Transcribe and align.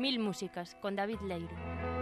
Mil 0.00 0.18
Músicas 0.18 0.76
con 0.80 0.96
David 0.96 1.20
Leiro. 1.26 1.99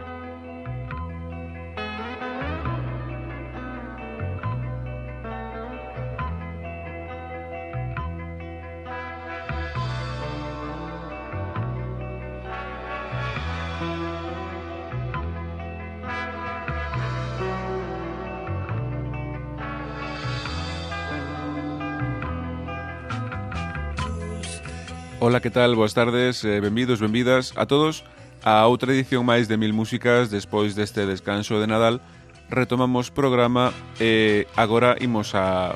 Ola, 25.21 25.41
que 25.41 25.51
tal? 25.51 25.75
Boas 25.75 25.95
tardes, 25.95 26.45
eh, 26.45 26.61
benvidos, 26.61 27.01
benvidas 27.01 27.53
a 27.57 27.67
todos 27.67 28.05
a 28.47 28.63
outra 28.71 28.95
edición 28.95 29.27
máis 29.27 29.51
de 29.51 29.59
Mil 29.59 29.75
Músicas 29.75 30.31
despois 30.31 30.79
deste 30.79 31.03
descanso 31.11 31.59
de 31.59 31.67
Nadal 31.67 31.99
retomamos 32.47 33.11
programa 33.11 33.75
e 33.99 34.47
eh, 34.47 34.55
agora 34.55 34.95
imos 35.03 35.35
a 35.35 35.75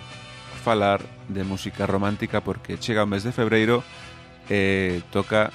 falar 0.63 1.03
de 1.27 1.43
música 1.43 1.91
romántica 1.91 2.39
porque 2.39 2.79
chega 2.79 3.03
o 3.03 3.11
mes 3.11 3.27
de 3.27 3.35
febreiro 3.35 3.83
e 4.47 5.03
eh, 5.03 5.11
toca 5.11 5.51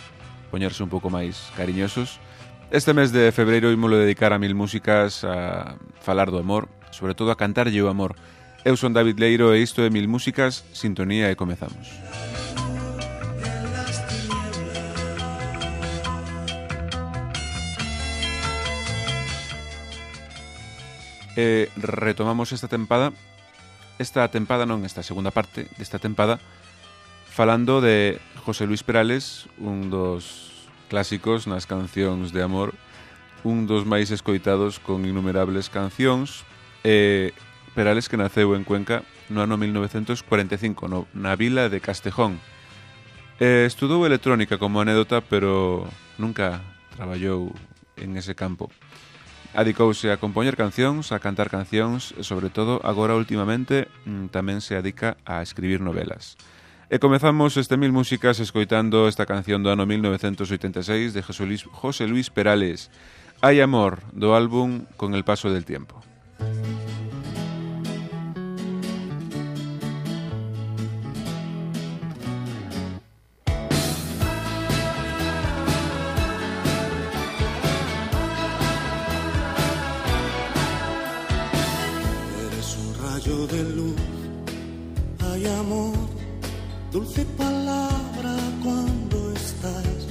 poñerse 0.51 0.83
un 0.83 0.91
pouco 0.91 1.07
máis 1.07 1.47
cariñosos 1.55 2.19
Este 2.67 2.91
mes 2.91 3.15
de 3.15 3.31
febreiro 3.31 3.71
imolo 3.71 3.95
dedicar 3.95 4.35
a 4.35 4.39
mil 4.43 4.51
músicas 4.51 5.23
a 5.23 5.79
falar 6.03 6.27
do 6.27 6.43
amor, 6.43 6.67
sobre 6.91 7.15
todo 7.15 7.31
a 7.31 7.39
cantarlle 7.39 7.79
o 7.79 7.87
amor. 7.87 8.19
Eu 8.67 8.75
son 8.75 8.91
David 8.91 9.23
Leiro 9.23 9.55
e 9.55 9.63
isto 9.63 9.79
é 9.79 9.87
Mil 9.87 10.11
Músicas, 10.11 10.67
sintonía 10.75 11.31
e 11.31 11.39
comezamos. 11.39 12.06
eh, 21.37 21.69
retomamos 21.77 22.51
esta 22.51 22.67
tempada. 22.67 23.13
Esta 24.01 24.27
tempada 24.27 24.65
non, 24.65 24.83
esta 24.83 25.05
segunda 25.05 25.31
parte 25.31 25.69
desta 25.77 26.01
tempada 26.01 26.41
falando 27.37 27.81
de 27.81 28.17
José 28.41 28.65
Luis 28.65 28.81
Perales 28.81 29.45
un 29.61 29.93
dos 29.93 30.49
clásicos 30.89 31.45
nas 31.45 31.69
cancións 31.69 32.33
de 32.33 32.41
amor 32.41 32.73
un 33.45 33.69
dos 33.69 33.85
máis 33.85 34.09
escoitados 34.09 34.81
con 34.81 35.05
innumerables 35.05 35.69
cancións. 35.69 36.41
Eh, 36.81 37.37
Perales 37.77 38.09
que 38.09 38.17
naceu 38.17 38.57
en 38.57 38.65
Cuenca 38.65 39.05
no 39.29 39.45
ano 39.45 39.53
1945 39.53 40.89
no, 40.89 41.05
na 41.13 41.37
vila 41.37 41.69
de 41.69 41.77
Castejón. 41.77 42.41
Eh, 43.37 43.69
estudou 43.69 44.01
electrónica 44.09 44.57
como 44.57 44.81
anécdota 44.81 45.21
pero 45.21 45.85
nunca 46.17 46.65
traballou 46.97 47.53
en 48.01 48.17
ese 48.17 48.33
campo. 48.33 48.73
Adicouse 49.57 50.13
a 50.13 50.21
compoñer 50.21 50.53
cancións, 50.53 51.09
a 51.09 51.17
cantar 51.17 51.49
cancións 51.49 52.13
e, 52.13 52.21
sobre 52.21 52.53
todo, 52.53 52.77
agora 52.85 53.17
últimamente 53.17 53.89
mm, 54.05 54.29
tamén 54.29 54.61
se 54.61 54.77
adica 54.77 55.17
a 55.25 55.41
escribir 55.41 55.81
novelas. 55.81 56.37
E 56.93 57.01
comezamos 57.01 57.57
este 57.57 57.73
Mil 57.73 57.89
Músicas 57.89 58.37
escoitando 58.37 59.09
esta 59.09 59.25
canción 59.25 59.65
do 59.65 59.73
ano 59.73 59.89
1986 59.89 61.17
de 61.17 61.25
José 61.25 61.49
Luis, 61.49 61.65
José 61.73 62.05
Luis 62.05 62.29
Perales, 62.29 62.93
Hay 63.41 63.57
amor, 63.57 64.05
do 64.13 64.37
álbum 64.37 64.85
Con 64.93 65.17
el 65.17 65.25
paso 65.25 65.49
del 65.49 65.65
tiempo. 65.65 66.05
Música 66.37 66.86
de 83.27 83.63
luz, 83.75 83.99
hay 85.19 85.45
amor, 85.47 85.93
dulce 86.93 87.25
palabra 87.37 88.37
cuando 88.63 89.33
estás 89.33 90.07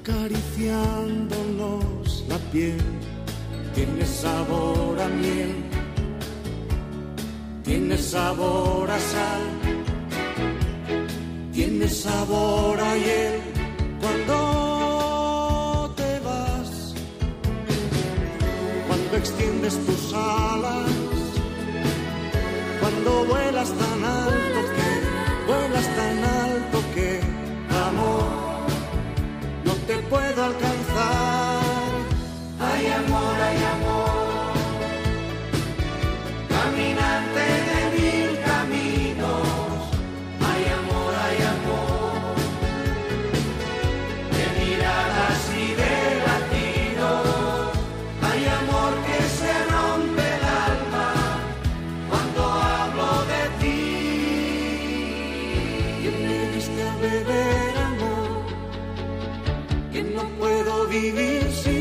acariciándonos 0.00 2.24
la 2.28 2.38
piel, 2.52 2.78
tiene 3.74 4.06
sabor 4.06 5.00
a 5.00 5.08
miel, 5.08 5.64
tiene 7.64 7.98
sabor 7.98 8.88
a 8.88 8.98
sal, 9.00 9.42
tiene 11.52 11.88
sabor 11.88 12.80
a 12.80 12.96
hiel. 12.96 13.40
Cuando 14.00 15.92
te 15.96 16.20
vas, 16.20 16.94
cuando 18.86 19.16
extiendes 19.16 19.84
tus 19.84 20.14
alas 20.14 20.99
cuando 23.02 23.24
vuelas 23.24 23.72
tan 23.78 23.89
me 56.10 56.52
diste 56.54 56.82
a 56.82 56.96
beber 56.96 57.76
amor, 57.90 58.46
que 59.92 60.02
no 60.02 60.22
puedo 60.38 60.86
vivir 60.88 61.44
sin 61.62 61.79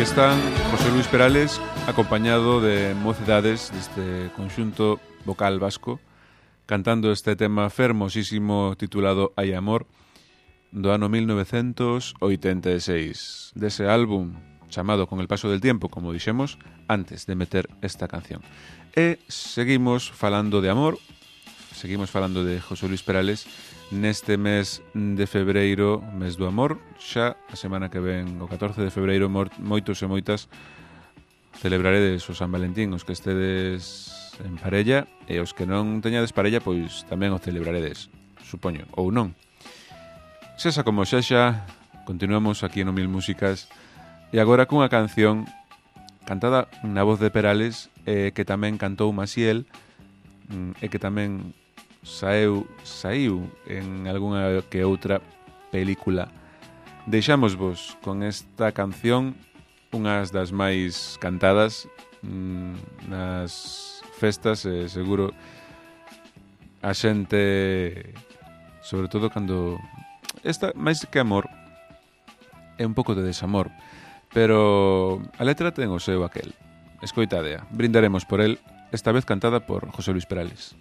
Aquí 0.00 0.08
están 0.08 0.40
José 0.70 0.90
Luis 0.92 1.06
Perales 1.08 1.60
acompañado 1.86 2.62
de 2.62 2.94
mocedades 2.94 3.68
deste 3.68 4.32
conxunto 4.32 4.96
vocal 5.28 5.60
vasco 5.60 6.00
cantando 6.64 7.12
este 7.12 7.36
tema 7.36 7.68
fermosísimo 7.68 8.80
titulado 8.80 9.36
Hai 9.36 9.52
Amor 9.52 9.84
do 10.72 10.88
ano 10.88 11.12
1986 11.12 12.16
dese 13.52 13.92
álbum 13.92 14.40
chamado 14.72 15.04
Con 15.04 15.20
el 15.20 15.28
paso 15.28 15.52
del 15.52 15.60
tiempo, 15.60 15.92
como 15.92 16.16
dixemos, 16.16 16.56
antes 16.88 17.28
de 17.28 17.36
meter 17.36 17.68
esta 17.84 18.08
canción. 18.08 18.40
E 18.96 19.20
seguimos 19.28 20.08
falando 20.08 20.64
de 20.64 20.72
amor, 20.72 20.96
seguimos 21.76 22.08
falando 22.08 22.40
de 22.40 22.56
José 22.56 22.88
Luis 22.88 23.04
Perales 23.04 23.44
neste 23.90 24.38
mes 24.38 24.82
de 24.94 25.26
febreiro, 25.26 26.02
mes 26.14 26.38
do 26.38 26.46
amor, 26.46 26.78
xa 26.98 27.34
a 27.50 27.56
semana 27.58 27.90
que 27.90 27.98
ven, 27.98 28.38
o 28.38 28.46
14 28.46 28.78
de 28.86 28.90
febreiro, 28.94 29.26
moitos 29.30 29.98
e 30.02 30.06
moitas 30.06 30.46
celebraredes 31.58 32.22
o 32.30 32.34
San 32.34 32.54
Valentín, 32.54 32.94
os 32.94 33.02
que 33.02 33.12
estedes 33.12 34.38
en 34.40 34.56
parella 34.56 35.10
e 35.26 35.42
os 35.42 35.50
que 35.50 35.66
non 35.66 35.98
teñades 35.98 36.30
parella, 36.30 36.62
pois 36.62 37.02
tamén 37.10 37.34
o 37.34 37.42
celebraredes, 37.42 38.08
supoño, 38.46 38.86
ou 38.94 39.10
non. 39.10 39.34
Sexa 40.54 40.86
como 40.86 41.02
xa 41.02 41.18
xa, 41.20 41.66
continuamos 42.06 42.62
aquí 42.62 42.86
no 42.86 42.94
Mil 42.94 43.10
Músicas 43.10 43.66
e 44.30 44.38
agora 44.38 44.70
cunha 44.70 44.86
canción 44.86 45.50
cantada 46.30 46.70
na 46.86 47.02
voz 47.02 47.18
de 47.18 47.34
Perales 47.34 47.90
eh, 48.06 48.30
que 48.30 48.46
tamén 48.46 48.78
cantou 48.78 49.10
Masiel 49.10 49.66
eh, 49.66 50.54
mm, 50.54 50.72
e 50.78 50.86
que 50.86 51.02
tamén 51.02 51.58
saeu, 52.02 52.66
saiu 52.82 53.48
en 53.66 54.08
algunha 54.08 54.62
que 54.68 54.84
outra 54.84 55.20
película. 55.70 56.32
Deixamos 57.06 57.56
vos 57.56 57.96
con 58.02 58.22
esta 58.22 58.72
canción 58.72 59.36
unhas 59.90 60.30
das 60.30 60.54
máis 60.54 61.18
cantadas 61.18 61.90
mmm, 62.22 62.78
nas 63.10 64.02
festas 64.22 64.62
e 64.62 64.86
seguro 64.86 65.34
a 66.80 66.94
xente 66.94 68.14
sobre 68.80 69.10
todo 69.10 69.28
cando 69.34 69.76
esta 70.46 70.70
máis 70.78 71.02
que 71.10 71.18
amor 71.18 71.50
é 72.78 72.86
un 72.86 72.94
pouco 72.94 73.18
de 73.18 73.26
desamor 73.26 73.68
pero 74.30 75.18
a 75.36 75.42
letra 75.42 75.74
ten 75.74 75.90
o 75.90 75.98
seu 75.98 76.22
aquel 76.22 76.54
escoitadea, 77.02 77.66
brindaremos 77.74 78.22
por 78.22 78.38
el 78.38 78.62
esta 78.94 79.10
vez 79.10 79.26
cantada 79.26 79.66
por 79.66 79.90
José 79.90 80.14
Luis 80.14 80.30
Perales 80.30 80.78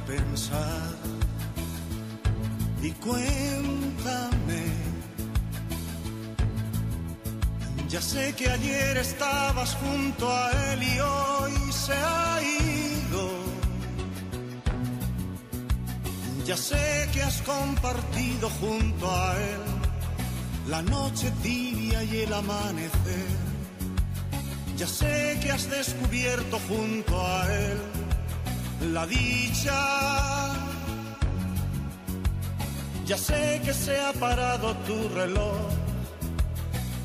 pensar 0.00 0.94
y 2.82 2.90
cuéntame. 2.92 4.62
Ya 7.88 8.02
sé 8.02 8.34
que 8.34 8.50
ayer 8.50 8.98
estabas 8.98 9.74
junto 9.76 10.30
a 10.30 10.50
él 10.72 10.82
y 10.82 11.00
hoy 11.00 11.72
se 11.72 11.94
ha 11.94 12.40
ido. 12.42 13.30
Ya 16.44 16.56
sé 16.56 17.08
que 17.12 17.22
has 17.22 17.40
compartido 17.42 18.50
junto 18.60 19.10
a 19.10 19.36
él 19.36 19.62
la 20.68 20.82
noche 20.82 21.32
tibia 21.42 22.02
y 22.04 22.20
el 22.20 22.32
amanecer. 22.32 23.38
Ya 24.76 24.86
sé 24.86 25.38
que 25.42 25.50
has 25.50 25.68
descubierto 25.68 26.60
junto 26.68 27.26
a 27.26 27.46
él 27.52 27.97
la 28.80 29.06
dicha. 29.06 30.48
Ya 33.06 33.16
sé 33.16 33.60
que 33.64 33.72
se 33.72 33.98
ha 33.98 34.12
parado 34.12 34.74
tu 34.86 35.08
reloj, 35.08 35.70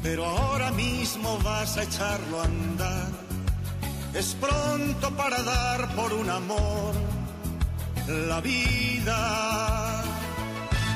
pero 0.02 0.26
ahora 0.26 0.72
mismo 0.72 1.40
vas 1.40 1.78
a 1.78 1.84
echarlo 1.84 2.42
a 2.42 2.46
andar. 2.46 3.08
Es 4.14 4.36
pronto 4.36 5.10
para 5.16 5.42
dar 5.42 5.96
por 5.96 6.14
un 6.14 6.30
amor 6.30 6.94
la 8.08 8.42
vida. 8.42 10.04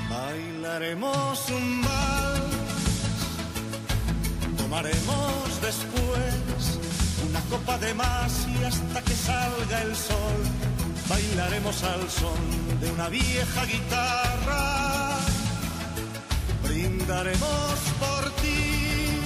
Bailaremos 0.10 1.50
un 1.50 1.82
vals, 1.84 2.56
tomaremos 4.58 5.62
después 5.62 6.80
una 7.30 7.40
copa 7.50 7.78
de 7.78 7.94
más 7.94 8.46
y 8.60 8.64
hasta 8.66 9.02
que 9.02 9.14
salga 9.14 9.82
el 9.84 9.96
sol 9.96 10.67
bailaremos 11.38 11.84
al 11.84 12.10
son 12.10 12.80
de 12.80 12.92
una 12.92 13.10
vieja 13.10 13.66
guitarra. 13.66 15.20
Brindaremos 16.64 17.76
por 18.00 18.32
ti, 18.42 19.20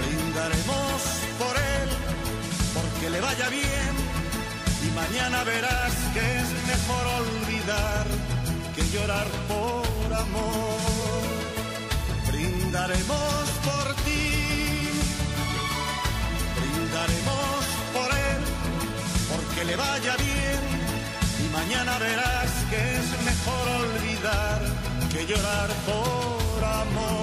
brindaremos 0.00 0.98
por 1.38 1.54
él, 1.56 1.88
porque 2.74 3.10
le 3.10 3.20
vaya 3.20 3.48
bien 3.50 3.94
y 4.84 4.90
mañana 5.02 5.44
verás 5.44 5.94
que 6.12 6.20
es 6.20 6.48
mejor 6.72 7.04
olvidar 7.22 8.06
que 8.74 8.82
llorar 8.90 9.28
por 9.46 10.12
amor. 10.12 11.22
Brindaremos 12.26 13.44
por 13.68 13.94
ti, 14.04 14.11
que 19.62 19.68
le 19.68 19.76
vaya 19.76 20.16
bien. 20.16 20.62
Y 21.44 21.48
mañana 21.52 21.98
verás 21.98 22.52
que 22.70 22.80
es 22.98 23.08
mejor 23.30 23.64
olvidar 23.84 24.60
que 25.12 25.26
llorar 25.26 25.70
por 25.86 26.64
amor. 26.64 27.22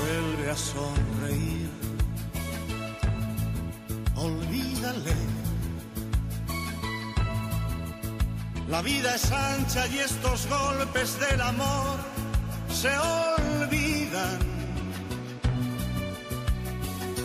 Vuelve 0.00 0.50
a 0.50 0.56
sonreír, 0.56 1.70
olvídale 4.16 5.33
La 8.74 8.82
vida 8.82 9.14
es 9.14 9.30
ancha 9.30 9.86
y 9.86 9.98
estos 10.00 10.48
golpes 10.48 11.16
del 11.20 11.40
amor 11.40 11.96
se 12.68 12.90
olvidan. 12.98 14.38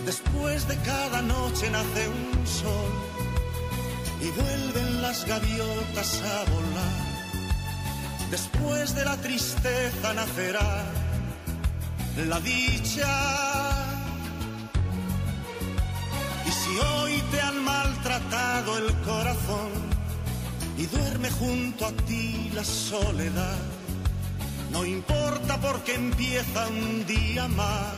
Después 0.06 0.68
de 0.68 0.78
cada 0.78 1.24
noche 1.24 1.72
nace 1.72 2.08
un 2.08 2.46
sol 2.46 2.92
y 4.22 4.30
vuelven 4.40 5.02
las 5.02 5.26
gaviotas 5.26 6.22
a 6.22 6.52
volar. 6.52 7.10
Después 8.30 8.94
de 8.94 9.06
la 9.06 9.18
tristeza 9.18 10.14
nacerá 10.14 10.84
la 12.28 12.40
dicha. 12.42 13.10
Y 16.46 16.52
si 16.52 16.78
hoy 16.78 17.24
te 17.32 17.42
han 17.42 17.64
maltratado 17.64 18.78
el 18.78 18.94
corazón, 19.02 19.89
y 20.80 20.86
duerme 20.86 21.30
junto 21.30 21.86
a 21.86 21.92
ti 22.08 22.50
la 22.54 22.64
soledad. 22.64 23.60
No 24.72 24.86
importa 24.86 25.60
porque 25.60 25.96
empieza 25.96 26.68
un 26.70 27.06
día 27.06 27.48
más 27.50 27.96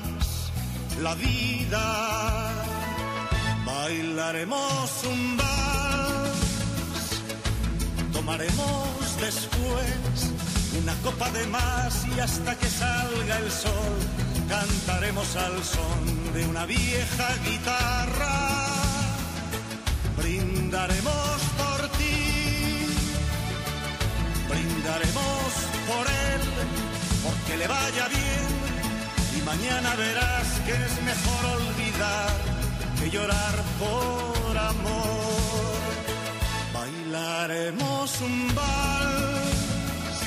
la 0.99 1.13
vida. 1.15 1.83
Bailaremos 3.65 4.89
un 5.13 5.37
vals, 5.37 6.39
tomaremos 8.11 9.17
después 9.19 10.31
una 10.81 10.95
copa 11.03 11.29
de 11.29 11.45
más 11.47 12.07
y 12.07 12.19
hasta 12.19 12.57
que 12.57 12.67
salga 12.67 13.37
el 13.37 13.51
sol 13.51 13.97
cantaremos 14.49 15.35
al 15.35 15.63
son 15.63 16.33
de 16.33 16.45
una 16.45 16.65
vieja 16.65 17.27
guitarra. 17.45 18.67
Brindaremos 20.17 21.20
porque 27.51 27.57
le 27.57 27.67
vaya 27.67 28.07
bien 28.07 28.47
y 29.37 29.41
mañana 29.41 29.95
verás 29.95 30.47
que 30.65 30.71
es 30.71 31.01
mejor 31.03 31.45
olvidar 31.59 32.33
que 32.99 33.09
llorar 33.09 33.55
por 33.79 34.57
amor. 34.57 35.79
Bailaremos 36.73 38.21
un 38.21 38.55
vals, 38.55 40.17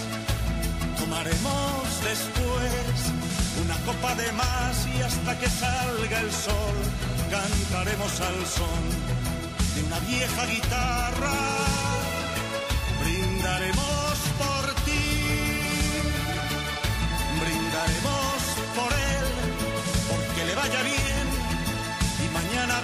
tomaremos 0.98 1.82
después 2.02 2.96
una 3.64 3.76
copa 3.86 4.14
de 4.16 4.32
más 4.32 4.86
y 4.94 5.02
hasta 5.02 5.38
que 5.38 5.48
salga 5.48 6.20
el 6.20 6.32
sol 6.32 6.76
cantaremos 7.30 8.20
al 8.20 8.46
son 8.46 8.82
de 9.74 9.82
una 9.84 9.98
vieja 10.00 10.46
guitarra. 10.46 11.34
Brindaremos 13.02 14.13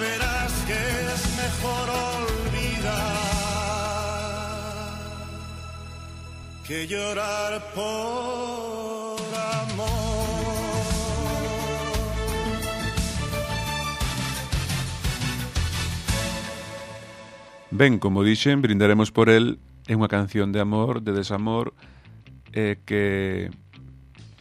verás 0.01 0.53
que 0.65 0.81
es 1.13 1.21
mejor 1.37 1.85
olvidar 2.17 3.21
que 6.67 6.87
llorar 6.87 7.61
por 7.75 9.19
amor. 9.69 10.31
Ben, 17.69 17.99
como 17.99 18.23
dixen, 18.23 18.61
brindaremos 18.61 19.11
por 19.11 19.29
el 19.29 19.59
é 19.87 19.93
unha 19.93 20.09
canción 20.09 20.49
de 20.55 20.61
amor, 20.61 21.05
de 21.05 21.13
desamor 21.13 21.73
eh, 22.53 22.81
que 22.85 23.51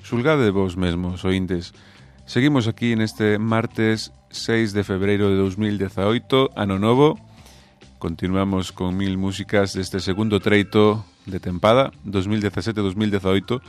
xulgade 0.07 0.49
vos 0.55 0.77
mesmos, 0.81 1.25
ointes. 1.29 1.75
Seguimos 2.25 2.71
aquí 2.71 2.95
neste 2.95 3.43
martes 3.43 4.15
6 4.31 4.73
de 4.73 4.83
febreiro 4.87 5.29
de 5.29 5.37
2018, 5.37 6.55
ano 6.55 6.79
novo. 6.79 7.19
Continuamos 7.99 8.73
con 8.73 8.97
mil 8.97 9.19
músicas 9.19 9.75
deste 9.75 10.01
segundo 10.01 10.41
treito 10.41 11.05
de 11.27 11.43
tempada 11.43 11.93
2017-2018 12.07 13.61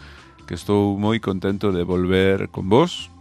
que 0.48 0.56
estou 0.56 0.96
moi 0.96 1.20
contento 1.20 1.76
de 1.76 1.84
volver 1.84 2.48
con 2.48 2.72
vos 2.72 3.12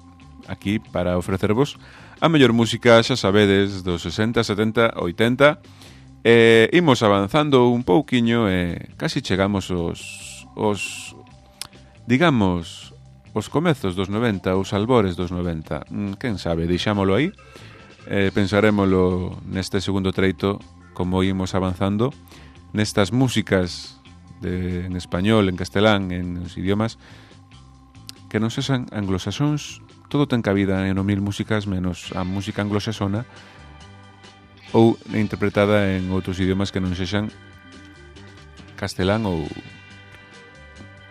aquí 0.47 0.78
para 0.78 1.18
ofrecervos 1.18 1.80
a 2.20 2.28
mellor 2.28 2.52
música, 2.52 3.00
xa 3.00 3.16
sabedes, 3.16 3.80
dos 3.80 4.04
60, 4.04 4.44
70, 4.44 5.00
80 5.00 5.59
e 6.20 6.68
imos 6.76 7.00
avanzando 7.00 7.73
un 7.73 7.80
pouquiño 7.80 8.44
e 8.52 8.92
casi 9.00 9.25
chegamos 9.25 9.73
os, 9.73 10.44
os 10.52 11.16
digamos, 12.04 12.89
os 13.32 13.49
comezos 13.49 13.94
dos 13.94 14.08
90, 14.08 14.56
os 14.56 14.72
albores 14.75 15.14
dos 15.14 15.30
90. 15.30 15.87
Mm, 15.90 16.18
quen 16.18 16.38
sabe, 16.38 16.66
deixámolo 16.66 17.14
aí. 17.14 17.30
Eh, 18.10 18.34
pensarémolo 18.34 19.38
neste 19.46 19.78
segundo 19.78 20.10
treito 20.10 20.58
como 20.96 21.22
imos 21.22 21.54
avanzando 21.54 22.10
nestas 22.75 23.12
músicas 23.12 24.00
de, 24.40 24.87
en 24.87 24.96
español, 24.96 25.49
en 25.49 25.56
castelán, 25.56 26.10
en 26.10 26.42
os 26.42 26.56
idiomas 26.56 26.99
que 28.30 28.38
non 28.38 28.50
sexan 28.50 28.87
anglosaxóns, 28.94 29.82
todo 30.10 30.26
ten 30.30 30.42
cabida 30.42 30.87
en 30.87 30.99
o 30.99 31.04
mil 31.06 31.22
músicas 31.22 31.66
menos 31.66 32.14
a 32.14 32.22
música 32.22 32.62
anglosaxona 32.62 33.26
ou 34.70 34.94
interpretada 35.14 35.94
en 35.94 36.10
outros 36.14 36.38
idiomas 36.38 36.70
que 36.70 36.82
non 36.82 36.94
sexan 36.94 37.30
castelán 38.78 39.26
ou 39.26 39.44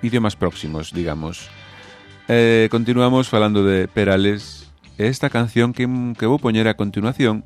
idiomas 0.01 0.39
próximos, 0.39 0.95
digamos. 0.95 1.51
Eh, 2.31 2.67
continuamos 2.69 3.27
falando 3.27 3.63
de 3.65 3.87
Perales. 3.87 4.69
E 5.01 5.09
esta 5.09 5.33
canción 5.33 5.73
que, 5.73 5.89
que 6.13 6.29
vou 6.29 6.37
poñer 6.37 6.69
a 6.69 6.77
continuación 6.77 7.41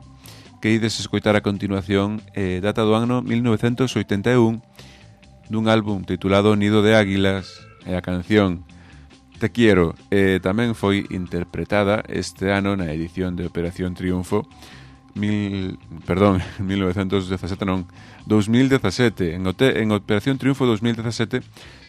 que 0.59 0.75
ides 0.75 0.99
escoitar 0.99 1.39
a 1.39 1.45
continuación 1.45 2.19
eh, 2.35 2.59
data 2.59 2.83
do 2.83 2.91
ano 2.91 3.23
1981 3.23 4.59
dun 5.47 5.65
álbum 5.71 6.03
titulado 6.03 6.59
Nido 6.59 6.83
de 6.83 6.99
Águilas. 6.99 7.63
E 7.87 7.95
a 7.95 8.03
canción 8.03 8.67
Te 9.39 9.55
Quiero 9.55 9.95
eh, 10.11 10.43
tamén 10.43 10.75
foi 10.75 11.07
interpretada 11.15 12.03
este 12.11 12.51
ano 12.51 12.75
na 12.75 12.91
edición 12.91 13.39
de 13.39 13.47
Operación 13.47 13.95
Triunfo 13.95 14.43
mil, 15.15 15.79
perdón, 16.03 16.43
1917 16.59 17.63
non 17.63 17.87
2017 18.27 19.39
en, 19.39 19.47
Ote, 19.47 19.79
en 19.79 19.95
Operación 19.95 20.35
Triunfo 20.35 20.67
2017 20.67 21.39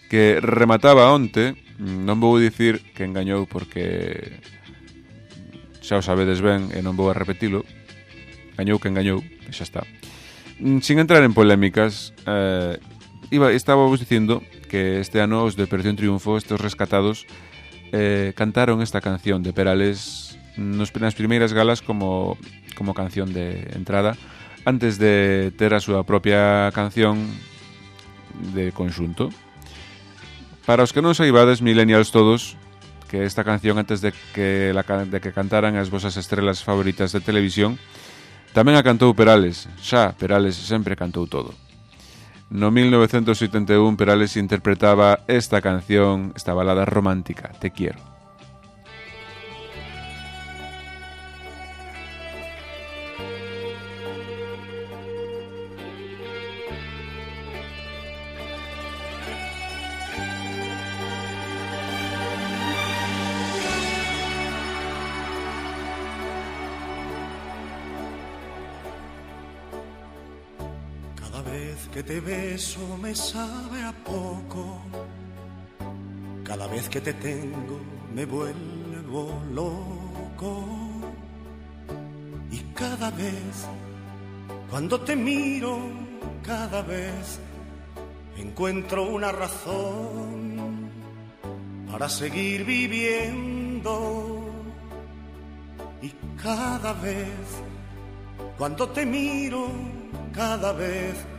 que 0.06 0.38
remataba 0.38 1.10
onte 1.10 1.58
Mm, 1.78 2.06
non 2.06 2.22
vou 2.22 2.38
dicir 2.38 2.82
que 2.94 3.02
engañou 3.02 3.50
porque 3.50 4.38
xa 5.82 5.98
o 5.98 6.06
sabedes 6.06 6.38
ben 6.40 6.70
e 6.70 6.80
non 6.80 6.94
vou 6.94 7.10
a 7.10 7.18
repetilo. 7.18 7.66
Engañou 8.54 8.78
que 8.78 8.88
engañou, 8.88 9.20
e 9.20 9.50
xa 9.50 9.66
está. 9.66 9.82
Mm, 10.62 10.80
sin 10.80 11.02
entrar 11.02 11.26
en 11.26 11.34
polémicas, 11.34 12.14
eh, 12.30 12.78
iba, 13.34 13.50
estaba 13.50 13.84
vos 13.84 13.98
dicindo 13.98 14.40
que 14.70 15.02
este 15.02 15.18
ano 15.18 15.42
os 15.42 15.58
de 15.58 15.66
Operación 15.66 15.98
Triunfo, 15.98 16.38
estes 16.38 16.60
rescatados, 16.62 17.26
eh, 17.90 18.32
cantaron 18.34 18.82
esta 18.82 19.02
canción 19.02 19.42
de 19.42 19.52
Perales 19.52 20.38
nos, 20.56 20.94
nas 20.94 21.18
primeiras 21.18 21.50
galas 21.50 21.82
como, 21.82 22.38
como 22.78 22.94
canción 22.94 23.34
de 23.34 23.66
entrada, 23.74 24.14
antes 24.64 24.98
de 24.98 25.52
ter 25.58 25.74
a 25.74 25.82
súa 25.82 26.06
propia 26.06 26.70
canción 26.72 27.18
de 28.54 28.70
conxunto, 28.70 29.30
Para 30.64 30.80
os 30.80 30.96
que 30.96 31.04
non 31.04 31.12
saibades, 31.12 31.60
millennials 31.60 32.08
todos, 32.08 32.56
que 33.12 33.28
esta 33.28 33.44
canción 33.44 33.76
antes 33.76 34.00
de 34.00 34.16
que, 34.32 34.72
la, 34.72 34.80
de 35.04 35.20
que 35.20 35.36
cantaran 35.36 35.76
as 35.76 35.92
vosas 35.92 36.16
estrelas 36.16 36.64
favoritas 36.64 37.12
de 37.12 37.20
televisión, 37.20 37.76
tamén 38.56 38.80
a 38.80 38.86
cantou 38.86 39.12
Perales. 39.12 39.68
Xa, 39.84 40.16
Perales 40.16 40.56
sempre 40.56 40.96
cantou 40.96 41.28
todo. 41.28 41.52
No 42.48 42.72
1971 42.72 43.76
Perales 44.00 44.40
interpretaba 44.40 45.20
esta 45.28 45.60
canción, 45.60 46.32
esta 46.32 46.56
balada 46.56 46.88
romántica, 46.88 47.52
Te 47.60 47.68
quiero. 47.68 48.13
Te 72.04 72.20
beso 72.20 72.98
me 73.00 73.14
sabe 73.14 73.82
a 73.82 73.92
poco. 73.92 74.82
Cada 76.44 76.66
vez 76.66 76.88
que 76.88 77.00
te 77.00 77.14
tengo 77.14 77.80
me 78.14 78.26
vuelvo 78.26 79.42
loco. 79.52 80.64
Y 82.50 82.58
cada 82.74 83.10
vez, 83.10 83.66
cuando 84.70 85.00
te 85.00 85.16
miro, 85.16 85.78
cada 86.42 86.82
vez 86.82 87.40
encuentro 88.36 89.08
una 89.08 89.32
razón 89.32 90.90
para 91.90 92.08
seguir 92.08 92.64
viviendo. 92.64 94.50
Y 96.02 96.10
cada 96.42 96.92
vez, 96.94 97.28
cuando 98.58 98.88
te 98.90 99.06
miro, 99.06 99.68
cada 100.32 100.72
vez 100.72 101.33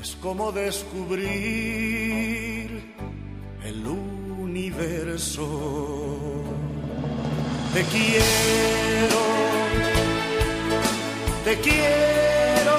es 0.00 0.16
como 0.22 0.52
descubrir 0.52 1.28
el 3.64 3.86
universo. 3.86 5.46
Te 7.74 7.82
quiero, 7.84 9.22
te 11.44 11.56
quiero, 11.60 12.78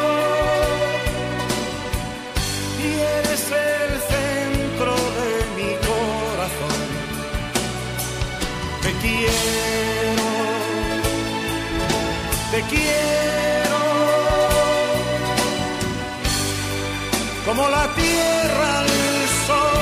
y 2.83 2.87
eres 3.17 3.51
el 3.51 3.91
centro 4.11 4.93
de 5.17 5.31
mi 5.57 5.71
corazón. 5.87 6.81
Te 8.81 8.91
quiero, 9.01 10.27
te 12.51 12.59
quiero 12.75 13.18
como 17.49 17.67
la 17.67 17.87
tierra 17.95 18.79
al 18.79 18.87
sol. 19.47 19.79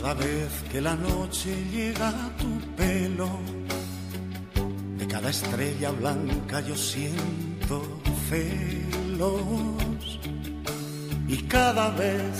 Cada 0.00 0.14
vez 0.14 0.50
que 0.72 0.80
la 0.80 0.96
noche 0.96 1.64
llega 1.70 2.12
cada 5.28 5.30
estrella 5.30 5.90
blanca 5.90 6.60
yo 6.60 6.74
siento 6.74 7.82
celos. 8.30 10.18
Y 11.28 11.36
cada 11.48 11.90
vez, 11.90 12.32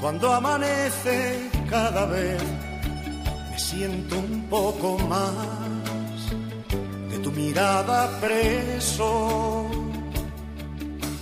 cuando 0.00 0.32
amanece, 0.32 1.50
cada 1.68 2.06
vez 2.06 2.40
me 3.50 3.58
siento 3.58 4.16
un 4.16 4.46
poco 4.48 4.96
más 5.08 6.30
de 7.10 7.18
tu 7.18 7.32
mirada 7.32 8.16
preso. 8.20 9.68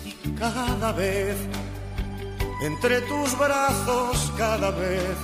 Y 0.05 0.13
cada 0.33 0.93
vez, 0.93 1.37
entre 2.61 3.01
tus 3.03 3.39
brazos, 3.39 4.31
cada 4.37 4.71
vez 4.73 5.17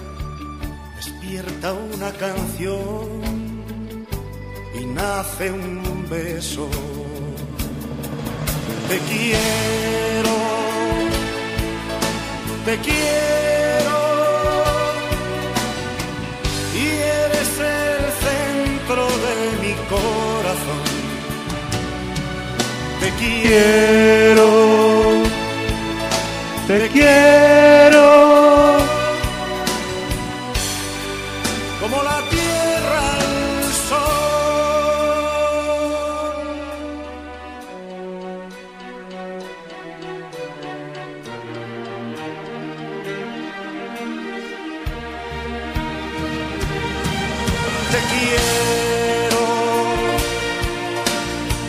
despierta 0.96 1.74
una 1.74 2.10
canción 2.12 3.35
nace 4.96 5.52
un 5.52 6.06
beso. 6.08 6.68
Te 8.88 8.98
quiero, 9.10 10.36
te 12.64 12.74
quiero, 12.86 13.98
y 16.82 16.84
eres 17.24 17.52
el 17.76 18.02
centro 18.24 19.04
de 19.24 19.34
mi 19.62 19.74
corazón. 19.92 20.84
Te 23.00 23.08
quiero, 23.20 24.48
te 26.68 26.88
quiero. 26.88 28.35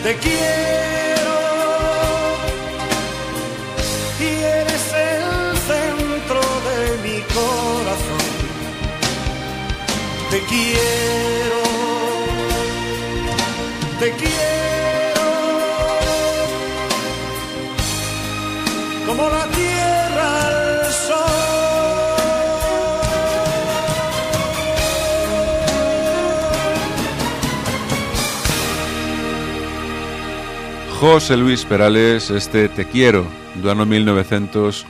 Te 0.08 0.16
quiero, 0.16 1.36
y 4.18 4.28
eres 4.42 4.86
el 5.10 5.58
centro 5.70 6.40
de 6.68 6.80
mi 7.04 7.20
corazón. 7.36 8.26
Te 10.30 10.40
quiero, 10.50 11.62
te 14.00 14.10
quiero, 14.12 14.47
José 30.98 31.36
Luis 31.36 31.64
Perales, 31.64 32.28
este 32.28 32.68
Te 32.68 32.84
Quiero, 32.84 33.24
do 33.62 33.70
ano 33.70 33.86
1981, 33.86 34.82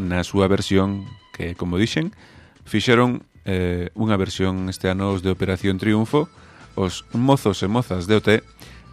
na 0.00 0.24
súa 0.24 0.48
versión 0.48 1.04
que, 1.36 1.52
como 1.52 1.76
dixen, 1.76 2.16
fixeron 2.64 3.20
eh, 3.44 3.92
unha 3.92 4.16
versión 4.16 4.72
este 4.72 4.88
ano 4.88 5.12
os 5.12 5.20
de 5.20 5.28
Operación 5.28 5.76
Triunfo, 5.76 6.24
os 6.72 7.04
mozos 7.12 7.60
e 7.60 7.68
mozas 7.68 8.08
de 8.08 8.16
OT, 8.16 8.40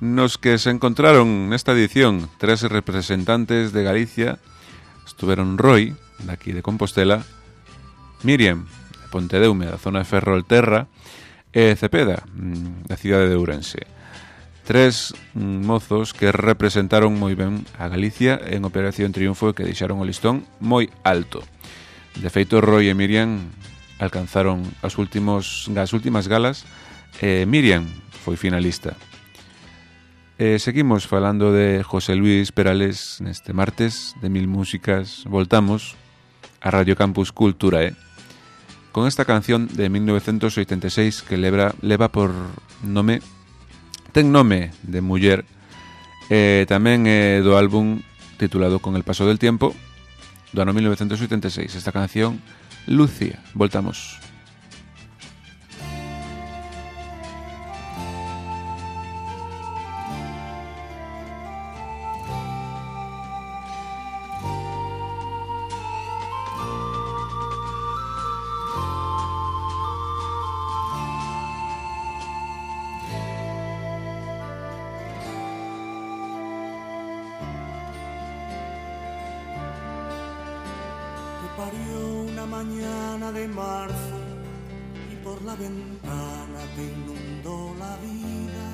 nos 0.03 0.35
que 0.35 0.59
se 0.59 0.67
encontraron 0.67 1.47
nesta 1.47 1.71
edición 1.71 2.27
tres 2.43 2.67
representantes 2.67 3.71
de 3.71 3.79
Galicia, 3.87 4.35
estuveron 5.07 5.55
Roy, 5.55 5.95
daqui 6.27 6.51
de 6.51 6.59
Compostela, 6.59 7.23
Miriam, 8.27 8.67
de 8.67 9.07
Pontedeume, 9.07 9.71
da 9.71 9.79
zona 9.79 10.03
de 10.03 10.11
Ferrolterra, 10.11 10.91
e 11.55 11.71
Cepeda, 11.79 12.27
mm, 12.35 12.83
da 12.91 12.99
cidade 12.99 13.31
de 13.31 13.39
Ourense 13.39 13.98
tres 14.69 15.15
mozos 15.34 16.13
que 16.13 16.29
representaron 16.29 17.17
moi 17.17 17.34
ben 17.34 17.65
a 17.82 17.89
Galicia 17.89 18.38
en 18.38 18.69
Operación 18.69 19.10
Triunfo 19.10 19.49
e 19.49 19.58
que 19.58 19.65
deixaron 19.65 19.97
o 19.97 20.05
listón 20.05 20.45
moi 20.62 20.93
alto. 21.01 21.41
De 22.13 22.29
feito, 22.29 22.62
Roy 22.62 22.86
e 22.86 22.93
Miriam 22.93 23.49
alcanzaron 23.97 24.62
as 24.86 25.01
últimos 25.01 25.65
as 25.73 25.89
últimas 25.89 26.29
galas 26.29 26.69
e 27.17 27.49
Miriam 27.49 27.89
foi 28.21 28.38
finalista. 28.38 28.93
E 30.38 30.62
seguimos 30.62 31.10
falando 31.10 31.49
de 31.49 31.82
José 31.82 32.13
Luis 32.13 32.53
Perales 32.53 33.17
neste 33.25 33.58
martes 33.58 34.13
de 34.21 34.29
Mil 34.29 34.45
Músicas. 34.45 35.25
Voltamos 35.25 35.97
a 36.62 36.69
Radio 36.69 36.93
Campus 36.93 37.34
Cultura, 37.34 37.89
eh? 37.89 37.97
con 38.93 39.10
esta 39.10 39.25
canción 39.25 39.65
de 39.65 39.89
1986 39.89 41.25
que 41.25 41.41
leva, 41.41 41.73
leva 41.82 42.13
por 42.13 42.29
nome 42.86 43.25
Ten 44.12 44.32
nome 44.32 44.72
de 44.84 45.02
muller 45.02 45.45
eh, 46.30 46.65
tamén 46.69 47.06
é 47.06 47.38
eh, 47.38 47.45
do 47.45 47.58
álbum 47.58 48.02
titulado 48.38 48.82
Con 48.82 48.98
el 48.98 49.06
paso 49.06 49.26
del 49.26 49.38
tiempo 49.38 49.74
do 50.54 50.62
ano 50.62 50.74
1986. 50.74 51.76
Esta 51.76 51.93
canción 51.93 52.41
Lucia. 52.88 53.41
Voltamos. 53.54 54.28
Mañana 82.49 83.31
de 83.31 83.47
marzo 83.47 84.17
y 85.12 85.15
por 85.23 85.41
la 85.43 85.55
ventana 85.55 86.59
te 86.75 86.83
inundó 86.83 87.75
la 87.77 87.95
vida. 87.97 88.67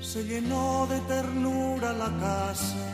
Se 0.00 0.22
llenó 0.24 0.86
de 0.86 1.00
ternura 1.00 1.92
la 1.92 2.10
casa, 2.18 2.86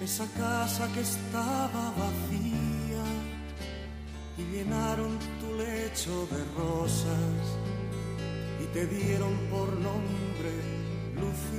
esa 0.00 0.26
casa 0.38 0.88
que 0.94 1.00
estaba 1.00 1.92
vacía 1.98 3.04
y 4.38 4.42
llenaron 4.54 5.18
tu 5.40 5.48
lecho 5.56 6.28
de 6.32 6.44
rosas 6.56 7.44
y 8.62 8.66
te 8.72 8.86
dieron 8.86 9.34
por 9.50 9.68
nombre 9.72 10.52
Lucía. 11.20 11.54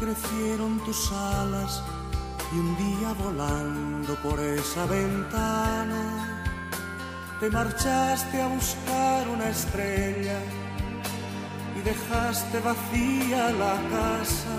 Crecieron 0.00 0.80
tus 0.86 1.12
alas 1.12 1.82
y 2.52 2.58
un 2.58 2.76
día 2.76 3.12
volando 3.12 4.14
por 4.22 4.40
esa 4.40 4.86
ventana 4.86 6.40
te 7.40 7.48
marchaste 7.48 8.42
a 8.42 8.48
buscar 8.48 9.26
una 9.28 9.48
estrella 9.48 10.38
y 11.74 11.80
dejaste 11.80 12.60
vacía 12.60 13.50
la 13.52 13.76
casa. 13.96 14.56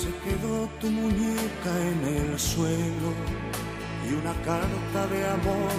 Se 0.00 0.10
quedó 0.22 0.68
tu 0.80 0.88
muñeca 0.90 1.72
en 1.92 2.00
el 2.18 2.38
suelo 2.38 3.10
y 4.06 4.12
una 4.20 4.34
carta 4.50 5.06
de 5.12 5.26
amor 5.26 5.76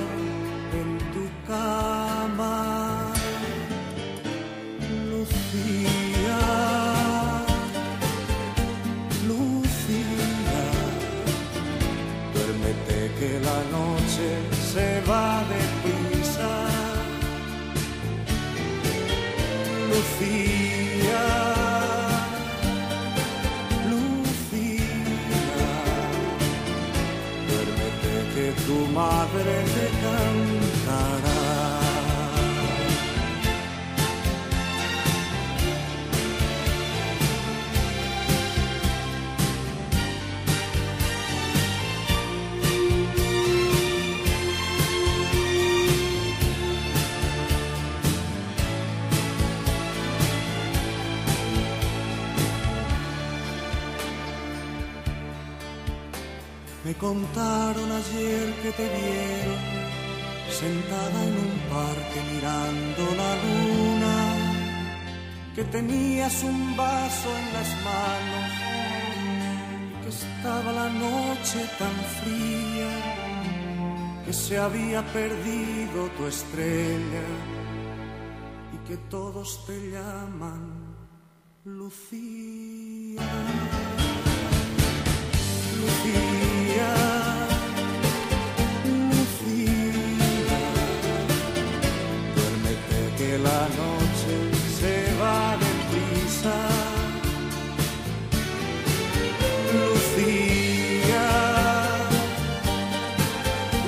en 0.79 0.97
tu 1.13 1.23
cama. 1.47 3.13
Lucía, 5.11 5.94
que 13.25 13.39
la 13.39 13.61
noche 13.77 14.27
se 14.71 15.01
va 15.09 15.43
deprisa. 15.53 16.51
Lucía, 19.89 20.44
contaron 57.07 57.89
ayer 58.01 58.45
que 58.63 58.71
te 58.79 58.85
vieron 58.97 59.61
sentada 60.61 61.19
en 61.29 61.35
un 61.47 61.55
parque 61.75 62.19
mirando 62.33 63.03
la 63.21 63.31
luna, 63.43 64.15
que 65.55 65.63
tenías 65.65 66.35
un 66.43 66.75
vaso 66.75 67.29
en 67.41 67.47
las 67.57 67.69
manos, 67.89 68.51
que 70.01 70.09
estaba 70.19 70.69
la 70.81 70.89
noche 71.07 71.59
tan 71.81 71.95
fría, 72.19 72.93
que 74.25 74.33
se 74.33 74.57
había 74.57 75.01
perdido 75.19 75.99
tu 76.17 76.25
estrella 76.25 77.27
y 78.73 78.77
que 78.87 78.97
todos 79.15 79.63
te 79.67 79.77
llaman. 79.91 80.61
Lucía, 81.65 83.23
noche 93.79 94.35
se 94.79 94.95
va 95.19 95.57
deprisa. 95.63 96.57
Lucía, 99.73 101.27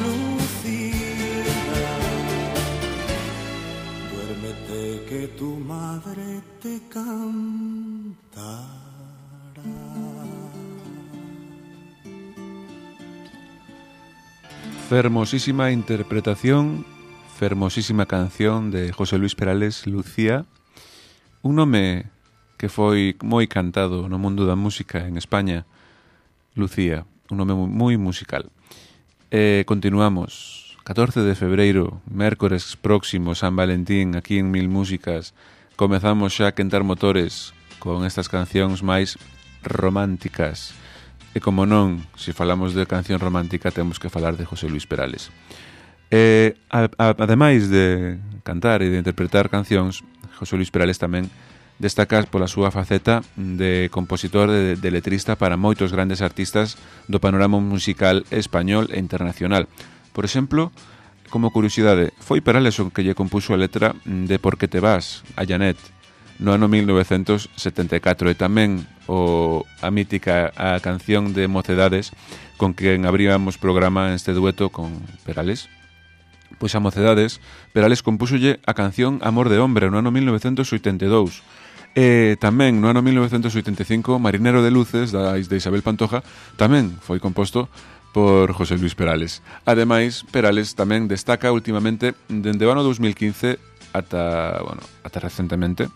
Lucía, 0.03 1.93
duérmete 4.11 4.81
que 5.09 5.21
tu 5.37 5.49
madre 5.73 6.27
te 6.61 6.73
cantará. 6.89 7.17
Fermosísima 14.89 15.71
interpretación, 15.71 16.85
fermosísima 17.37 18.07
canción 18.07 18.71
de 18.71 18.91
José 18.91 19.19
Luis 19.19 19.35
Perales, 19.35 19.85
Lucía, 19.85 20.45
un 21.43 21.53
nome 21.61 22.09
que 22.57 22.65
foi 22.65 23.13
moi 23.21 23.45
cantado 23.45 24.09
no 24.09 24.17
mundo 24.17 24.49
da 24.49 24.57
música 24.57 25.05
en 25.05 25.21
España, 25.21 25.69
Lucía, 26.57 27.05
un 27.29 27.37
nome 27.37 27.53
moi 27.53 27.93
musical. 28.01 28.49
E 29.29 29.61
continuamos, 29.69 30.73
14 30.81 31.21
de 31.21 31.37
febreiro, 31.37 32.01
mércores 32.09 32.73
próximo, 32.73 33.37
San 33.37 33.53
Valentín, 33.53 34.17
aquí 34.17 34.41
en 34.41 34.49
Mil 34.49 34.65
Músicas, 34.65 35.37
comezamos 35.77 36.33
xa 36.33 36.49
a 36.49 36.55
quentar 36.57 36.81
motores 36.81 37.53
con 37.77 38.01
estas 38.01 38.33
cancións 38.33 38.81
máis 38.81 39.21
románticas. 39.61 40.73
E 41.37 41.39
como 41.39 41.69
non, 41.69 42.01
se 42.17 42.33
falamos 42.33 42.73
de 42.73 42.89
canción 42.89 43.21
romántica 43.21 43.69
temos 43.69 44.01
que 44.01 44.09
falar 44.09 44.41
de 44.41 44.49
José 44.49 44.65
Luis 44.73 44.89
Perales. 44.89 45.29
E, 46.11 46.55
a, 46.71 46.87
a, 46.97 47.05
ademais 47.19 47.67
de 47.67 48.15
cantar 48.47 48.79
e 48.79 48.87
de 48.87 48.95
interpretar 48.95 49.51
cancións, 49.51 50.07
José 50.39 50.55
Luis 50.55 50.71
Perales 50.71 51.01
tamén 51.01 51.27
destaca 51.77 52.23
pola 52.25 52.49
súa 52.49 52.71
faceta 52.71 53.21
de 53.35 53.91
compositor 53.93 54.49
e 54.49 54.73
de, 54.73 54.81
de 54.81 54.89
letrista 54.89 55.37
para 55.37 55.59
moitos 55.59 55.91
grandes 55.91 56.23
artistas 56.23 56.79
do 57.05 57.19
panorama 57.19 57.59
musical 57.59 58.23
español 58.31 58.89
e 58.89 58.97
internacional. 58.97 59.69
Por 60.15 60.25
exemplo, 60.25 60.71
como 61.29 61.51
curiosidade, 61.51 62.15
foi 62.23 62.39
Perales 62.39 62.79
o 62.79 62.89
que 62.89 63.03
lle 63.03 63.13
compuso 63.13 63.51
a 63.53 63.59
letra 63.59 63.93
de 64.07 64.39
Por 64.39 64.55
que 64.55 64.71
te 64.71 64.79
vas, 64.79 65.27
a 65.35 65.43
Janet, 65.43 65.77
no 66.39 66.53
ano 66.55 66.71
1974 66.71 68.31
e 68.31 68.35
tamén 68.37 68.87
o, 69.11 69.67
a 69.83 69.89
mítica 69.91 70.55
a 70.55 70.79
canción 70.79 71.35
de 71.35 71.51
Mocedades 71.51 72.15
con 72.55 72.73
quen 72.73 73.03
abríamos 73.03 73.59
programa 73.59 74.15
este 74.15 74.33
dueto 74.33 74.69
con 74.69 75.03
Perales 75.27 75.69
pois 76.55 76.73
a 76.73 76.79
mocedades, 76.79 77.43
Perales 77.75 77.99
compúxolle 77.99 78.63
a 78.63 78.73
canción 78.73 79.19
Amor 79.21 79.51
de 79.51 79.59
Hombre 79.59 79.91
no 79.91 79.99
ano 79.99 80.09
1982. 80.09 81.43
E 81.97 82.37
tamén 82.37 82.77
no 82.77 82.87
ano 82.93 83.01
1985, 83.01 84.21
Marinero 84.21 84.61
de 84.61 84.69
Luces, 84.69 85.09
da 85.09 85.33
de 85.33 85.55
Isabel 85.57 85.81
Pantoja, 85.81 86.21
tamén 86.55 86.93
foi 87.01 87.17
composto 87.17 87.67
por 88.13 88.53
José 88.53 88.77
Luis 88.77 88.93
Perales. 88.93 89.41
Ademais, 89.65 90.25
Perales 90.29 90.77
tamén 90.77 91.09
destaca 91.09 91.53
últimamente 91.53 92.13
dende 92.29 92.65
o 92.65 92.71
ano 92.73 92.85
2015 92.85 93.57
ata, 93.97 94.61
bueno, 94.61 94.81
ata 95.03 95.17
recentemente, 95.17 95.89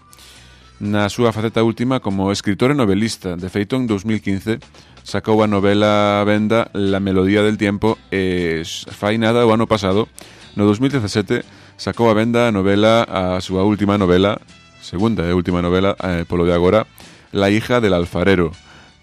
na 0.82 1.06
súa 1.14 1.30
faceta 1.30 1.62
última 1.62 2.02
como 2.02 2.34
escritor 2.34 2.74
e 2.74 2.78
novelista. 2.78 3.38
De 3.38 3.54
feito, 3.54 3.78
en 3.78 3.86
2015 3.86 4.58
sacou 5.06 5.46
a 5.46 5.48
novela 5.50 6.22
a 6.22 6.26
venda 6.26 6.70
La 6.74 6.98
melodía 6.98 7.46
del 7.46 7.58
tiempo 7.58 8.02
e 8.10 8.66
fai 8.90 9.22
nada 9.22 9.46
o 9.46 9.54
ano 9.54 9.70
pasado 9.70 10.10
No 10.56 10.66
2017 10.68 11.44
sacou 11.78 12.12
a 12.12 12.14
venda 12.14 12.48
a 12.48 12.52
novela 12.52 13.08
a 13.08 13.40
súa 13.40 13.64
última 13.64 13.96
novela, 13.96 14.42
segunda 14.84 15.24
e 15.24 15.32
última 15.32 15.64
novela 15.64 15.96
eh, 16.04 16.28
polo 16.28 16.44
de 16.44 16.52
agora, 16.52 16.88
La 17.32 17.50
hija 17.50 17.80
del 17.80 17.94
alfarero. 17.94 18.52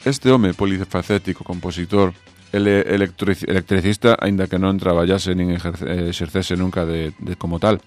Este 0.05 0.31
home 0.31 0.53
polifacético, 0.53 1.45
compositor, 1.45 2.13
ele 2.53 2.83
electric, 2.83 3.49
electricista, 3.49 4.17
aínda 4.21 4.47
que 4.47 4.61
non 4.61 4.77
traballase 4.77 5.33
nin 5.33 5.57
exerce, 5.57 5.89
eh, 5.89 6.13
exercese 6.13 6.61
nunca 6.61 6.85
de, 6.85 7.17
de 7.17 7.41
como 7.41 7.57
tal, 7.57 7.81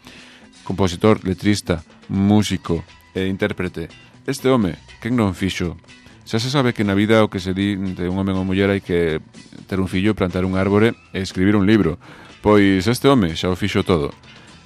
compositor, 0.65 1.21
letrista, 1.21 1.85
músico 2.09 2.81
e 3.13 3.29
intérprete. 3.29 3.89
Este 4.25 4.49
home, 4.49 4.81
quen 4.97 5.13
non 5.13 5.37
fixo? 5.37 5.77
Xa 6.25 6.41
se 6.41 6.49
sabe 6.49 6.73
que 6.73 6.85
na 6.85 6.97
vida 6.97 7.21
o 7.21 7.29
que 7.29 7.41
se 7.41 7.53
di 7.53 7.77
de 7.77 8.09
un 8.09 8.17
home 8.17 8.33
ou 8.33 8.45
muller 8.45 8.69
hai 8.73 8.81
que 8.81 9.21
ter 9.69 9.77
un 9.81 9.89
fillo, 9.89 10.17
plantar 10.17 10.45
un 10.45 10.57
árbore 10.57 10.97
e 11.13 11.21
escribir 11.21 11.53
un 11.53 11.65
libro. 11.65 12.01
Pois 12.41 12.89
este 12.89 13.05
home 13.05 13.37
xa 13.37 13.53
o 13.53 13.55
fixo 13.55 13.85
todo. 13.85 14.09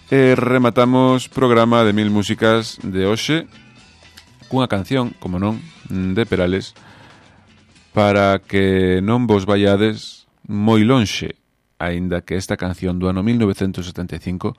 E 0.08 0.32
rematamos 0.40 1.28
programa 1.28 1.84
de 1.84 1.92
Mil 1.92 2.08
Músicas 2.08 2.80
de 2.80 3.04
hoxe 3.04 3.52
cunha 4.48 4.72
canción, 4.72 5.12
como 5.20 5.44
non, 5.44 5.60
de 5.92 6.24
Perales 6.24 6.72
para 7.92 8.40
que 8.40 9.04
non 9.04 9.28
vos 9.28 9.44
vaiades 9.44 10.24
moi 10.48 10.88
lonxe, 10.88 11.36
aínda 11.76 12.24
que 12.24 12.40
esta 12.40 12.56
canción 12.56 12.96
do 12.96 13.12
ano 13.12 13.20
1975 13.28 14.56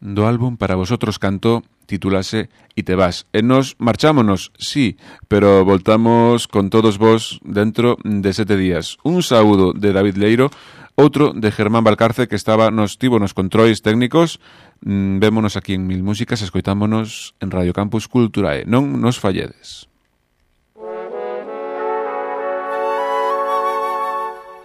do 0.00 0.24
álbum 0.24 0.56
para 0.56 0.80
vosotros 0.80 1.20
canto 1.20 1.60
titulase 1.84 2.48
E 2.76 2.82
te 2.84 2.96
vas. 2.96 3.24
E 3.32 3.40
nos 3.40 3.76
marchámonos, 3.80 4.52
sí, 4.56 4.96
pero 5.28 5.64
voltamos 5.64 6.48
con 6.48 6.68
todos 6.68 6.96
vos 6.96 7.40
dentro 7.44 7.96
de 8.04 8.32
sete 8.32 8.56
días. 8.56 8.96
Un 9.04 9.20
saúdo 9.20 9.72
de 9.72 9.92
David 9.92 10.16
Leiro 10.16 10.48
outro 10.96 11.36
de 11.36 11.52
Germán 11.52 11.84
Valcarce 11.84 12.26
que 12.26 12.40
estaba 12.40 12.72
nos 12.72 12.96
tivo 12.96 13.20
nos 13.20 13.36
controis 13.36 13.84
técnicos. 13.84 14.40
Mm, 14.80 15.20
vémonos 15.20 15.56
aquí 15.56 15.76
en 15.76 15.86
Mil 15.86 16.02
Músicas, 16.02 16.40
escoitámonos 16.40 17.36
en 17.40 17.52
Radio 17.52 17.76
Campus 17.76 18.08
Culturae. 18.08 18.64
Non 18.64 18.96
nos 18.96 19.20
falledes. 19.20 19.92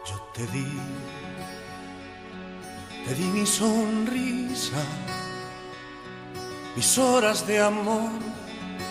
Yo 0.07 0.17
te 0.31 0.47
di, 0.55 0.71
te 3.03 3.11
di 3.11 3.27
mi 3.35 3.43
sonrisa, 3.43 4.79
mis 6.79 6.89
horas 6.95 7.43
de 7.43 7.59
amor, 7.59 8.15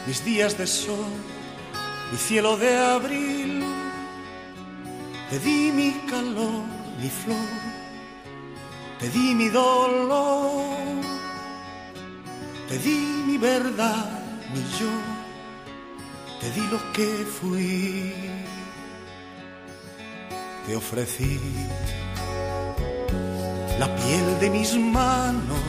mis 0.04 0.20
días 0.28 0.60
de 0.60 0.68
sol, 0.68 1.08
mi 2.12 2.18
cielo 2.20 2.60
de 2.60 2.76
abril. 2.76 3.64
Te 5.30 5.38
di 5.38 5.70
mi 5.70 5.92
calor, 6.10 6.79
mi 7.00 7.08
flor, 7.08 7.36
te 8.98 9.08
di 9.08 9.34
mi 9.34 9.48
dolor, 9.48 11.00
te 12.68 12.78
di 12.78 13.22
mi 13.26 13.38
verdad, 13.38 14.10
mi 14.52 14.62
yo, 14.78 14.92
te 16.40 16.50
di 16.50 16.66
lo 16.70 16.78
que 16.92 17.08
fui. 17.24 18.12
Te 20.66 20.76
ofrecí 20.76 21.40
la 23.78 23.88
piel 23.96 24.38
de 24.40 24.50
mis 24.50 24.74
manos, 24.76 25.68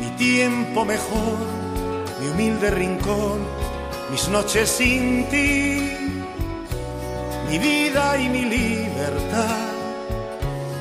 mi 0.00 0.10
tiempo 0.16 0.84
mejor, 0.84 1.38
mi 2.20 2.28
humilde 2.28 2.70
rincón, 2.70 3.40
mis 4.12 4.28
noches 4.28 4.70
sin 4.70 5.28
ti, 5.28 5.99
mi 7.50 7.58
vida 7.58 8.16
y 8.16 8.28
mi 8.28 8.42
libertad 8.42 9.70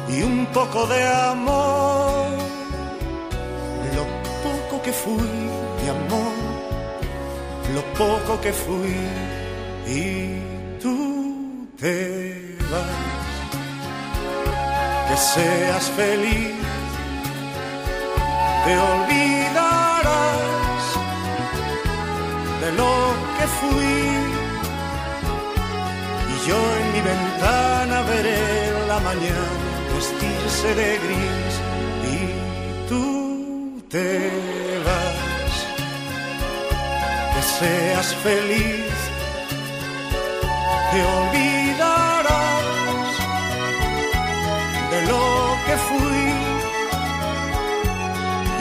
y 0.08 0.22
un 0.22 0.46
poco 0.48 0.86
de 0.86 1.02
amor, 1.08 2.30
lo 3.98 4.06
poco 4.48 4.82
que 4.84 4.94
fui, 4.94 5.32
mi 5.82 5.90
amor, 5.90 6.36
lo 7.74 7.84
poco 8.02 8.40
que 8.40 8.54
fui 8.54 8.96
y 9.88 10.08
tú 10.80 11.68
te 11.80 12.56
vas 12.72 13.10
que 15.08 15.18
seas 15.18 15.86
feliz, 15.98 16.54
te 18.66 18.74
olvidarás 18.92 20.04
de 22.62 22.72
lo 22.74 22.94
que 23.38 23.48
fui. 23.60 24.39
Yo 26.48 26.58
en 26.82 26.94
mi 26.94 27.02
ventana 27.02 28.02
veré 28.04 28.88
la 28.88 29.00
mañana 29.00 29.70
vestirse 29.94 30.76
de 30.76 30.90
gris 31.04 31.54
y 32.16 32.20
tú 32.90 33.84
te 33.90 34.32
vas. 34.86 35.56
Que 37.34 37.42
seas 37.60 38.16
feliz, 38.26 38.96
te 40.92 41.00
olvidarás 41.18 43.10
de 44.92 45.00
lo 45.12 45.26
que 45.66 45.76
fui. 45.90 46.26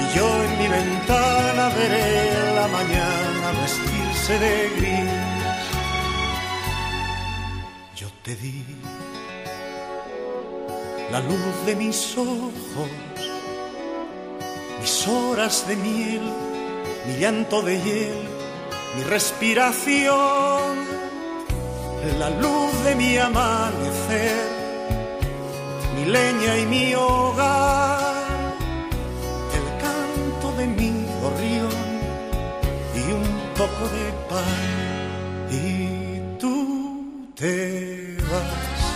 Y 0.02 0.04
yo 0.16 0.26
en 0.44 0.52
mi 0.60 0.68
ventana 0.68 1.64
veré 1.78 2.54
la 2.58 2.68
mañana 2.68 3.46
vestirse 3.62 4.38
de 4.38 4.70
gris. 4.76 5.27
La 11.18 11.24
luz 11.24 11.66
de 11.66 11.74
mis 11.74 12.16
ojos, 12.16 12.90
mis 14.80 15.08
horas 15.08 15.66
de 15.66 15.74
miel, 15.74 16.22
mi 17.06 17.16
llanto 17.16 17.60
de 17.62 17.74
hiel, 17.82 18.20
mi 18.94 19.02
respiración, 19.02 20.74
la 22.20 22.30
luz 22.30 22.72
de 22.84 22.94
mi 22.94 23.18
amanecer, 23.18 24.46
mi 25.96 26.04
leña 26.04 26.56
y 26.56 26.66
mi 26.66 26.94
hogar, 26.94 28.14
el 29.58 29.66
canto 29.84 30.52
de 30.56 30.66
mi 30.68 30.92
gorrión 31.20 31.88
y 32.94 33.12
un 33.20 33.28
poco 33.60 33.82
de 33.96 34.06
pan. 34.30 34.68
Y 35.50 36.38
tú 36.38 37.32
te 37.34 38.18
vas 38.30 38.87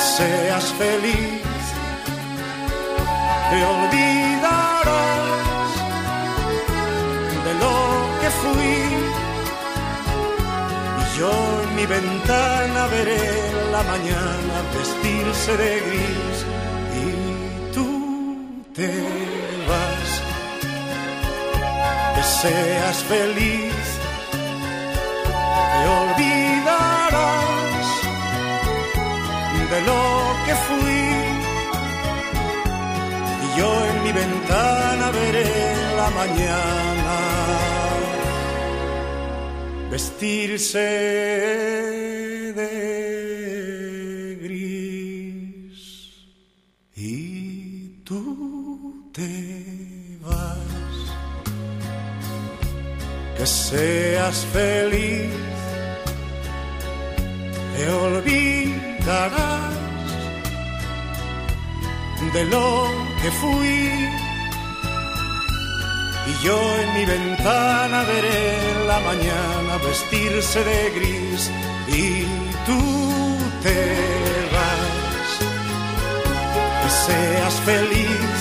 seas 0.00 0.72
feliz, 0.78 1.42
te 3.50 3.58
olvidarás 3.74 4.90
de 7.44 7.52
lo 7.62 7.76
que 8.20 8.30
fui. 8.42 8.78
Y 11.00 11.18
yo 11.18 11.32
en 11.64 11.70
mi 11.76 11.86
ventana 11.86 12.86
veré 12.86 13.26
la 13.70 13.82
mañana 13.82 14.54
vestirse 14.76 15.56
de 15.56 15.80
gris 15.86 16.38
y 17.02 17.06
tú 17.74 17.88
te 18.74 18.90
vas. 19.68 20.10
Que 22.14 22.22
seas 22.22 22.96
feliz, 23.04 23.84
te 25.72 25.88
olvidarás 26.00 26.29
de 29.70 29.80
lo 29.82 30.02
que 30.46 30.54
fui. 30.66 31.02
Y 33.44 33.46
yo 33.58 33.70
en 33.90 33.96
mi 34.04 34.12
ventana 34.12 35.10
veré 35.12 35.50
la 35.96 36.10
mañana 36.10 37.16
vestirse 39.90 40.88
de 42.60 42.70
gris. 44.42 45.80
Y 46.96 48.02
tú 48.04 49.10
te 49.12 50.18
vas. 50.24 50.58
Que 53.36 53.46
seas 53.46 54.44
feliz, 54.52 55.30
te 57.76 57.82
olvidarás 59.10 59.74
de 62.32 62.44
lo 62.44 62.86
que 63.22 63.30
fui. 63.30 64.08
Y 66.26 66.44
yo 66.44 66.58
en 66.82 66.94
mi 66.94 67.04
ventana 67.04 68.02
veré 68.04 68.86
la 68.86 69.00
mañana 69.00 69.78
vestirse 69.84 70.62
de 70.64 70.90
gris 70.96 71.50
y 71.88 72.24
tú 72.66 72.80
te 73.62 73.78
vas. 74.54 75.30
Que 76.82 76.90
seas 77.06 77.54
feliz, 77.70 78.38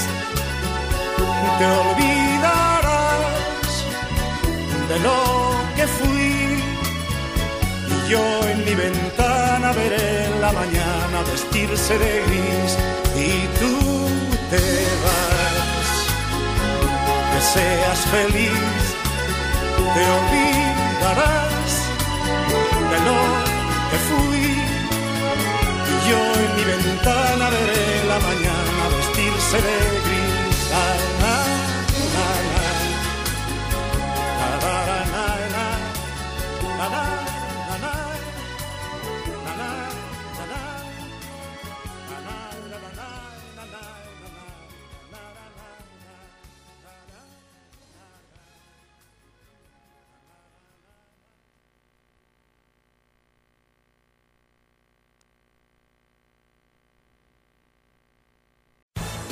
te 1.58 1.66
olvidarás 1.66 2.90
de 4.90 5.00
lo 5.00 5.20
que 5.76 5.88
fui. 5.88 6.19
Yo 8.10 8.26
en 8.50 8.66
mi 8.66 8.74
ventana 8.74 9.72
veré 9.72 10.30
la 10.42 10.52
mañana 10.52 11.18
vestirse 11.32 11.96
de 11.96 12.12
gris 12.26 12.72
y 13.16 13.30
tú 13.60 13.74
te 14.50 14.64
vas. 15.04 15.90
Que 17.32 17.42
seas 17.54 18.00
feliz, 18.16 18.82
te 19.94 20.04
olvidarás 20.18 21.72
de 22.92 23.00
lo 23.08 23.20
que 23.90 23.98
fui. 24.10 24.48
Y 25.92 25.96
yo 26.10 26.20
en 26.44 26.52
mi 26.58 26.64
ventana 26.64 27.46
veré 27.52 27.86
la 28.12 28.20
mañana 28.28 28.82
vestirse 28.98 29.58
de 29.68 29.78
gris. 30.06 31.19